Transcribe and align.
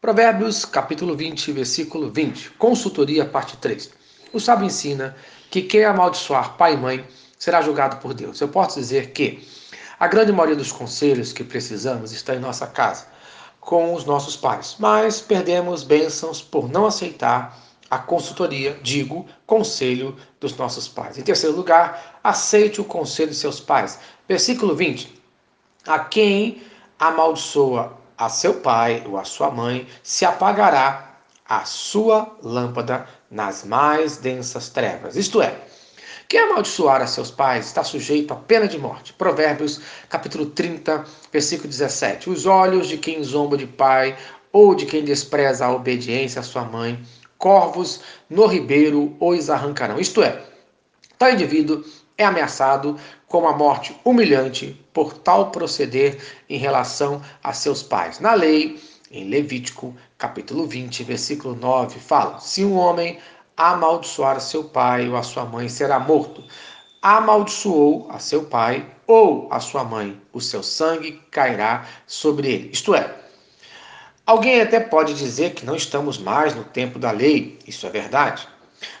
Provérbios, 0.00 0.64
capítulo 0.64 1.14
20, 1.14 1.52
versículo 1.52 2.10
20. 2.10 2.52
Consultoria, 2.52 3.26
parte 3.26 3.58
3. 3.58 3.90
O 4.32 4.40
sábio 4.40 4.64
ensina 4.64 5.14
que 5.50 5.60
quem 5.60 5.84
amaldiçoar 5.84 6.56
pai 6.56 6.72
e 6.72 6.76
mãe 6.78 7.04
será 7.38 7.60
julgado 7.60 7.98
por 7.98 8.14
Deus. 8.14 8.40
Eu 8.40 8.48
posso 8.48 8.80
dizer 8.80 9.10
que 9.10 9.46
a 9.98 10.08
grande 10.08 10.32
maioria 10.32 10.56
dos 10.56 10.72
conselhos 10.72 11.34
que 11.34 11.44
precisamos 11.44 12.12
está 12.12 12.34
em 12.34 12.38
nossa 12.38 12.66
casa, 12.66 13.08
com 13.60 13.92
os 13.92 14.06
nossos 14.06 14.38
pais, 14.38 14.74
mas 14.78 15.20
perdemos 15.20 15.82
bênçãos 15.82 16.40
por 16.40 16.66
não 16.66 16.86
aceitar 16.86 17.58
a 17.90 17.98
consultoria, 17.98 18.80
digo, 18.82 19.26
conselho 19.46 20.16
dos 20.40 20.56
nossos 20.56 20.88
pais. 20.88 21.18
Em 21.18 21.22
terceiro 21.22 21.54
lugar, 21.54 22.18
aceite 22.24 22.80
o 22.80 22.84
conselho 22.84 23.32
de 23.32 23.36
seus 23.36 23.60
pais. 23.60 23.98
Versículo 24.26 24.74
20. 24.74 25.14
A 25.86 25.98
quem 25.98 26.62
amaldiçoa 26.98 28.00
a 28.20 28.28
seu 28.28 28.52
pai 28.52 29.02
ou 29.06 29.18
a 29.18 29.24
sua 29.24 29.50
mãe, 29.50 29.88
se 30.02 30.26
apagará 30.26 31.16
a 31.48 31.64
sua 31.64 32.36
lâmpada 32.42 33.06
nas 33.30 33.64
mais 33.64 34.18
densas 34.18 34.68
trevas. 34.68 35.16
Isto 35.16 35.40
é, 35.40 35.56
quem 36.28 36.40
amaldiçoar 36.40 37.00
a 37.00 37.06
seus 37.06 37.30
pais 37.30 37.64
está 37.64 37.82
sujeito 37.82 38.34
à 38.34 38.36
pena 38.36 38.68
de 38.68 38.78
morte. 38.78 39.14
Provérbios, 39.14 39.80
capítulo 40.10 40.46
30, 40.46 41.02
versículo 41.32 41.70
17. 41.70 42.28
Os 42.28 42.44
olhos 42.44 42.88
de 42.88 42.98
quem 42.98 43.24
zomba 43.24 43.56
de 43.56 43.66
pai 43.66 44.14
ou 44.52 44.74
de 44.74 44.84
quem 44.84 45.02
despreza 45.02 45.64
a 45.64 45.72
obediência 45.72 46.40
à 46.40 46.44
sua 46.44 46.64
mãe, 46.64 47.02
corvos 47.38 48.02
no 48.28 48.44
ribeiro 48.44 49.16
os 49.18 49.48
arrancarão. 49.48 49.98
Isto 49.98 50.22
é, 50.22 50.44
tal 51.18 51.30
indivíduo 51.30 51.82
é 52.18 52.24
ameaçado 52.26 52.98
com 53.30 53.46
a 53.46 53.56
morte 53.56 53.96
humilhante 54.04 54.76
por 54.92 55.12
tal 55.14 55.52
proceder 55.52 56.20
em 56.48 56.58
relação 56.58 57.22
a 57.44 57.52
seus 57.52 57.80
pais. 57.80 58.18
Na 58.18 58.34
lei, 58.34 58.82
em 59.08 59.28
Levítico, 59.28 59.94
capítulo 60.18 60.66
20, 60.66 61.04
versículo 61.04 61.54
9, 61.54 62.00
fala: 62.00 62.40
Se 62.40 62.64
um 62.64 62.76
homem 62.76 63.20
amaldiçoar 63.56 64.40
seu 64.40 64.64
pai 64.64 65.08
ou 65.08 65.16
a 65.16 65.22
sua 65.22 65.44
mãe, 65.44 65.68
será 65.68 66.00
morto. 66.00 66.42
Amaldiçoou 67.00 68.08
a 68.10 68.18
seu 68.18 68.46
pai 68.46 68.84
ou 69.06 69.46
a 69.52 69.60
sua 69.60 69.84
mãe, 69.84 70.20
o 70.32 70.40
seu 70.40 70.64
sangue 70.64 71.22
cairá 71.30 71.86
sobre 72.08 72.50
ele. 72.50 72.70
Isto 72.72 72.96
é, 72.96 73.14
alguém 74.26 74.60
até 74.60 74.80
pode 74.80 75.14
dizer 75.14 75.54
que 75.54 75.64
não 75.64 75.76
estamos 75.76 76.18
mais 76.18 76.52
no 76.52 76.64
tempo 76.64 76.98
da 76.98 77.12
lei, 77.12 77.60
isso 77.64 77.86
é 77.86 77.90
verdade. 77.90 78.48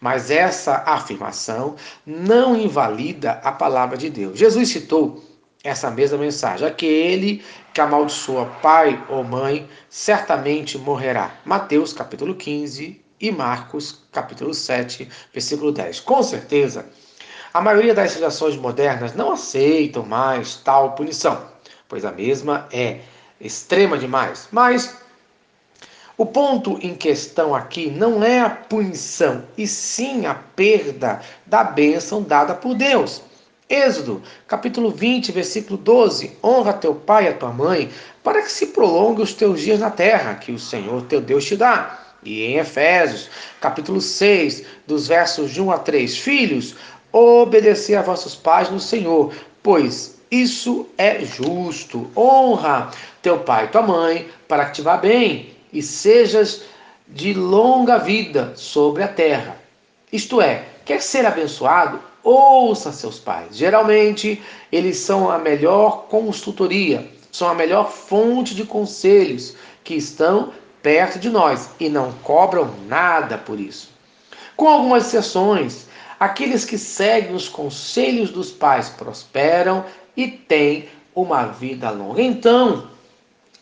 Mas 0.00 0.30
essa 0.30 0.82
afirmação 0.86 1.76
não 2.06 2.56
invalida 2.56 3.32
a 3.42 3.52
palavra 3.52 3.96
de 3.96 4.10
Deus. 4.10 4.38
Jesus 4.38 4.68
citou 4.68 5.24
essa 5.62 5.90
mesma 5.90 6.18
mensagem: 6.18 6.66
aquele 6.66 7.42
que 7.72 7.80
amaldiçoa 7.80 8.46
pai 8.62 9.02
ou 9.08 9.24
mãe 9.24 9.68
certamente 9.88 10.78
morrerá. 10.78 11.34
Mateus 11.44 11.92
capítulo 11.92 12.34
15 12.34 13.02
e 13.20 13.32
Marcos 13.32 14.04
capítulo 14.12 14.52
7, 14.52 15.08
versículo 15.32 15.72
10. 15.72 16.00
Com 16.00 16.22
certeza, 16.22 16.86
a 17.52 17.60
maioria 17.60 17.94
das 17.94 18.10
civilizações 18.10 18.56
modernas 18.56 19.14
não 19.14 19.32
aceitam 19.32 20.04
mais 20.04 20.56
tal 20.56 20.92
punição, 20.92 21.46
pois 21.88 22.04
a 22.04 22.12
mesma 22.12 22.68
é 22.70 23.00
extrema 23.40 23.96
demais. 23.96 24.48
Mas 24.52 25.03
o 26.16 26.24
ponto 26.24 26.78
em 26.80 26.94
questão 26.94 27.52
aqui 27.52 27.90
não 27.90 28.22
é 28.22 28.38
a 28.38 28.48
punição, 28.48 29.42
e 29.58 29.66
sim 29.66 30.26
a 30.26 30.34
perda 30.34 31.20
da 31.44 31.64
bênção 31.64 32.22
dada 32.22 32.54
por 32.54 32.76
Deus. 32.76 33.20
Êxodo, 33.68 34.22
capítulo 34.46 34.92
20, 34.92 35.32
versículo 35.32 35.76
12: 35.76 36.36
Honra 36.42 36.72
teu 36.74 36.94
pai 36.94 37.24
e 37.24 37.28
a 37.28 37.34
tua 37.34 37.50
mãe, 37.50 37.90
para 38.22 38.42
que 38.42 38.52
se 38.52 38.66
prolongue 38.66 39.22
os 39.22 39.34
teus 39.34 39.60
dias 39.60 39.80
na 39.80 39.90
terra, 39.90 40.34
que 40.34 40.52
o 40.52 40.58
Senhor 40.58 41.02
teu 41.02 41.20
Deus 41.20 41.46
te 41.46 41.56
dá. 41.56 41.98
E 42.22 42.44
em 42.44 42.58
Efésios, 42.58 43.28
capítulo 43.60 44.00
6, 44.00 44.64
dos 44.86 45.08
versos 45.08 45.50
de 45.50 45.60
1 45.60 45.72
a 45.72 45.78
3: 45.78 46.16
Filhos, 46.16 46.76
obedecer 47.10 47.96
a 47.96 48.02
vossos 48.02 48.36
pais 48.36 48.70
no 48.70 48.78
Senhor, 48.78 49.34
pois 49.64 50.16
isso 50.30 50.86
é 50.96 51.24
justo. 51.24 52.08
Honra 52.16 52.92
teu 53.20 53.40
pai 53.40 53.64
e 53.64 53.68
tua 53.68 53.82
mãe, 53.82 54.28
para 54.46 54.66
que 54.66 54.74
te 54.74 54.82
vá 54.82 54.96
bem 54.96 55.53
e 55.74 55.82
sejas 55.82 56.62
de 57.06 57.34
longa 57.34 57.98
vida 57.98 58.52
sobre 58.56 59.02
a 59.02 59.08
terra. 59.08 59.56
Isto 60.10 60.40
é, 60.40 60.64
quer 60.84 61.02
ser 61.02 61.26
abençoado? 61.26 62.00
Ouça 62.22 62.92
seus 62.92 63.18
pais. 63.18 63.54
Geralmente, 63.56 64.42
eles 64.72 64.96
são 64.98 65.30
a 65.30 65.36
melhor 65.36 66.06
consultoria, 66.08 67.10
são 67.30 67.48
a 67.48 67.54
melhor 67.54 67.90
fonte 67.90 68.54
de 68.54 68.64
conselhos 68.64 69.54
que 69.82 69.94
estão 69.94 70.52
perto 70.82 71.18
de 71.18 71.28
nós 71.28 71.70
e 71.80 71.88
não 71.88 72.12
cobram 72.22 72.72
nada 72.86 73.36
por 73.36 73.58
isso. 73.58 73.90
Com 74.56 74.68
algumas 74.68 75.06
exceções, 75.06 75.86
aqueles 76.18 76.64
que 76.64 76.78
seguem 76.78 77.34
os 77.34 77.48
conselhos 77.48 78.30
dos 78.30 78.50
pais 78.50 78.88
prosperam 78.88 79.84
e 80.16 80.28
têm 80.28 80.88
uma 81.14 81.46
vida 81.46 81.90
longa. 81.90 82.22
Então, 82.22 82.88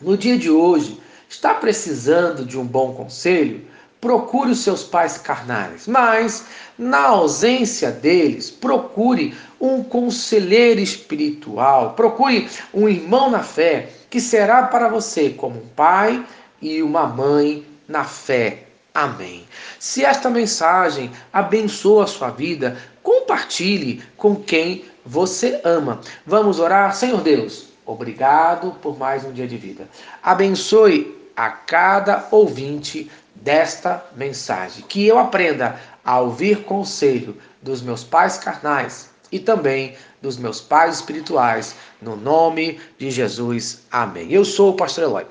no 0.00 0.16
dia 0.16 0.36
de 0.36 0.50
hoje, 0.50 1.00
Está 1.30 1.54
precisando 1.54 2.44
de 2.44 2.58
um 2.58 2.66
bom 2.66 2.92
conselho? 2.92 3.64
Procure 4.00 4.50
os 4.50 4.64
seus 4.64 4.82
pais 4.82 5.16
carnais, 5.16 5.86
mas, 5.86 6.44
na 6.76 7.04
ausência 7.04 7.92
deles, 7.92 8.50
procure 8.50 9.36
um 9.60 9.80
conselheiro 9.80 10.80
espiritual, 10.80 11.92
procure 11.92 12.48
um 12.74 12.88
irmão 12.88 13.30
na 13.30 13.44
fé 13.44 13.90
que 14.10 14.20
será 14.20 14.64
para 14.64 14.88
você 14.88 15.30
como 15.30 15.60
um 15.60 15.68
pai 15.68 16.26
e 16.60 16.82
uma 16.82 17.06
mãe 17.06 17.64
na 17.86 18.02
fé. 18.02 18.64
Amém. 18.92 19.44
Se 19.78 20.04
esta 20.04 20.28
mensagem 20.28 21.12
abençoa 21.32 22.04
a 22.04 22.08
sua 22.08 22.30
vida, 22.30 22.76
compartilhe 23.04 24.02
com 24.16 24.34
quem 24.34 24.84
você 25.06 25.60
ama. 25.62 26.00
Vamos 26.26 26.58
orar, 26.58 26.92
Senhor 26.92 27.20
Deus. 27.20 27.68
Obrigado 27.86 28.72
por 28.82 28.98
mais 28.98 29.24
um 29.24 29.32
dia 29.32 29.46
de 29.46 29.56
vida. 29.56 29.88
Abençoe 30.22 31.19
a 31.40 31.48
cada 31.48 32.28
ouvinte 32.30 33.10
desta 33.34 34.04
mensagem. 34.14 34.84
Que 34.86 35.06
eu 35.06 35.18
aprenda 35.18 35.80
a 36.04 36.20
ouvir 36.20 36.64
conselho 36.64 37.34
dos 37.62 37.80
meus 37.80 38.04
pais 38.04 38.36
carnais 38.36 39.08
e 39.32 39.38
também 39.38 39.94
dos 40.20 40.36
meus 40.36 40.60
pais 40.60 40.96
espirituais, 40.96 41.74
no 42.02 42.14
nome 42.14 42.78
de 42.98 43.10
Jesus. 43.10 43.86
Amém. 43.90 44.30
Eu 44.30 44.44
sou 44.44 44.72
o 44.72 44.76
pastor 44.76 45.04
Eloy. 45.04 45.24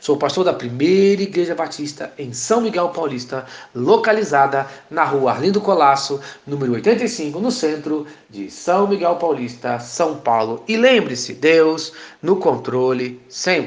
Sou 0.00 0.16
pastor 0.16 0.44
da 0.44 0.52
primeira 0.52 1.22
Igreja 1.22 1.54
Batista 1.54 2.12
em 2.18 2.32
São 2.32 2.60
Miguel 2.60 2.88
Paulista, 2.88 3.46
localizada 3.74 4.66
na 4.90 5.04
rua 5.04 5.32
Arlindo 5.32 5.60
Colasso, 5.60 6.20
número 6.46 6.72
85, 6.72 7.38
no 7.38 7.50
centro 7.50 8.06
de 8.28 8.50
São 8.50 8.88
Miguel 8.88 9.16
Paulista, 9.16 9.78
São 9.78 10.16
Paulo. 10.16 10.64
E 10.66 10.76
lembre-se, 10.76 11.34
Deus 11.34 11.92
no 12.20 12.36
controle 12.36 13.20
sempre. 13.28 13.62